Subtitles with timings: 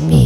[0.00, 0.23] me.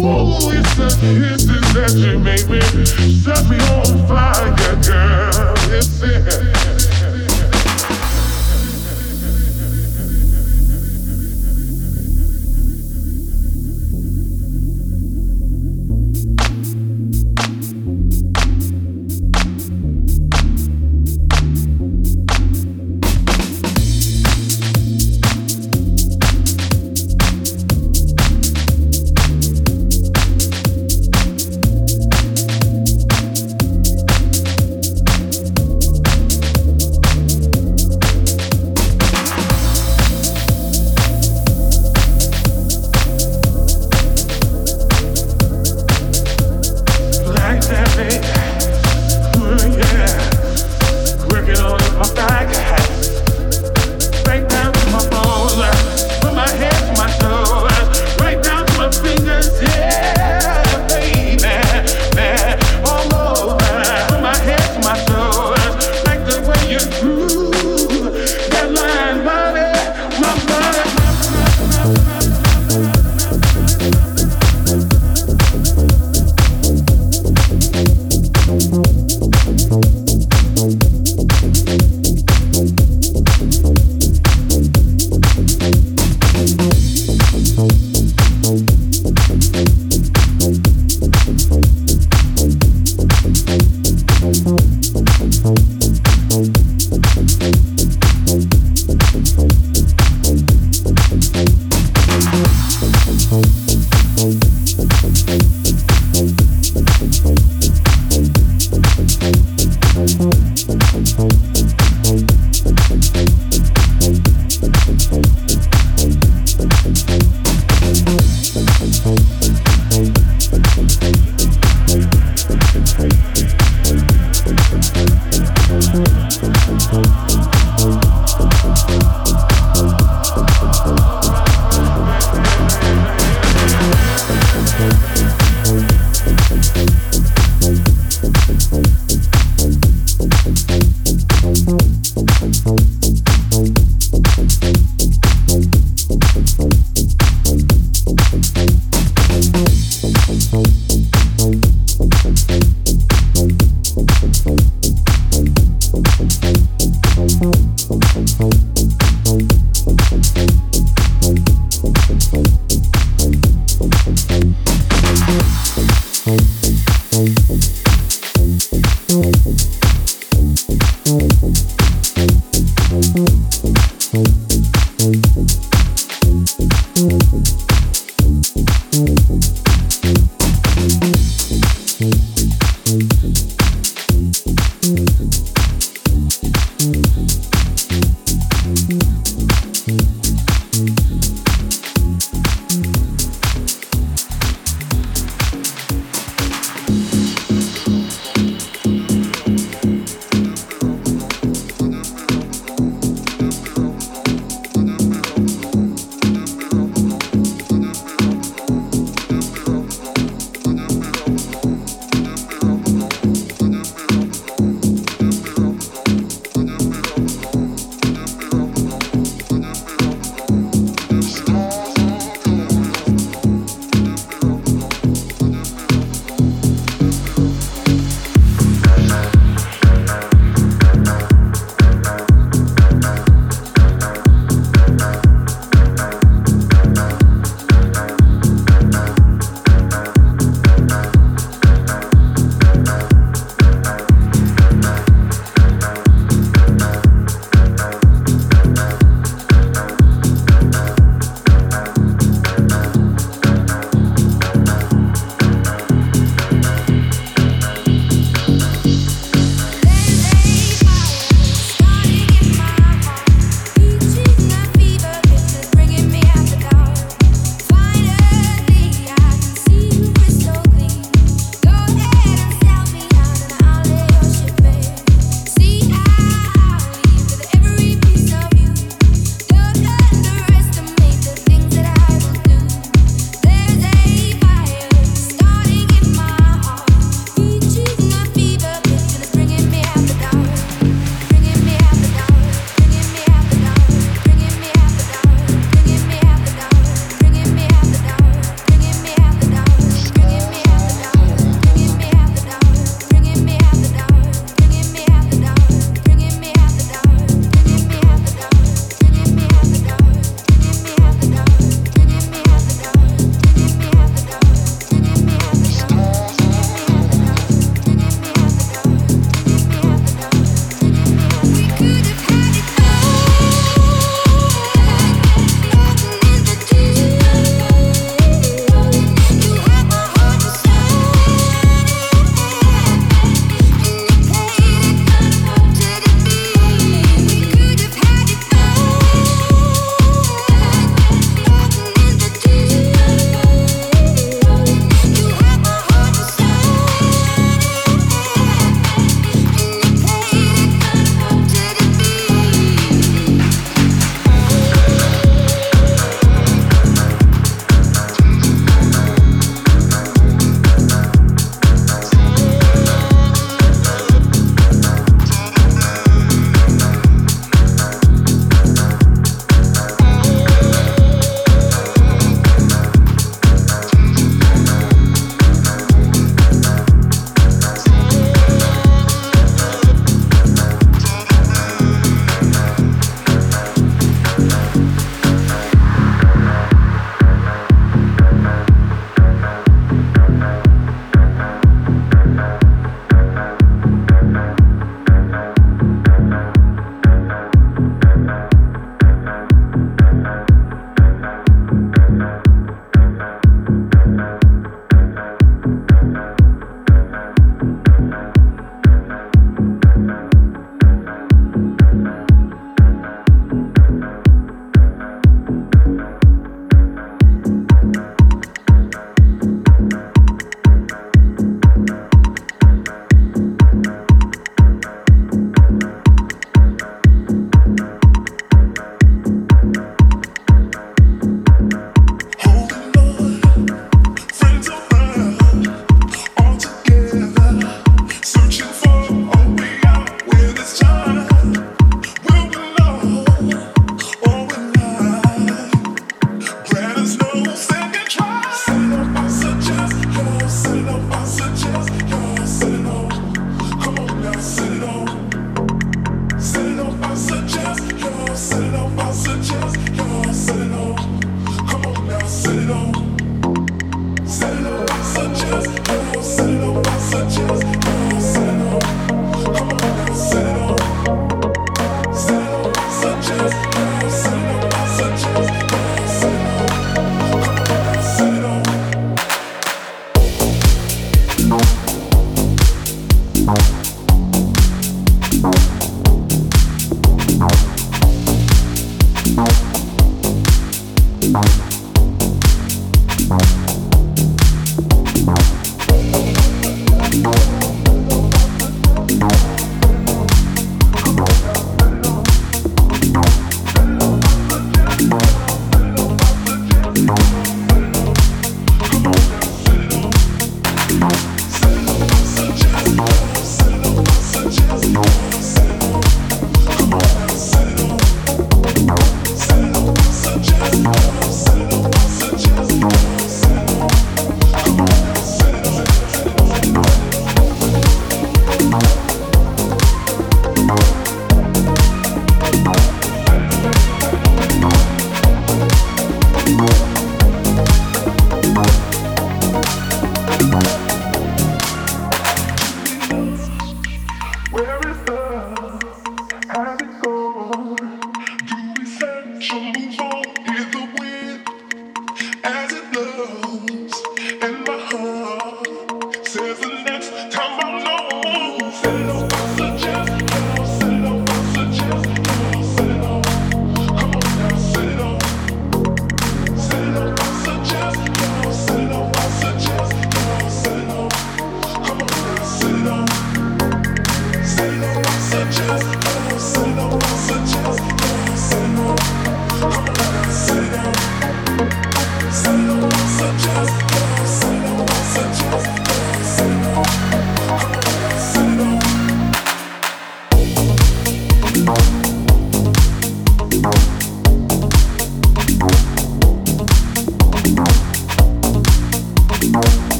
[0.00, 2.58] Whoa, it's the kisses that you make me
[3.20, 4.48] set me on fire,
[4.80, 5.54] girl.
[5.70, 6.79] It's it.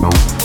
[0.00, 0.37] Boom.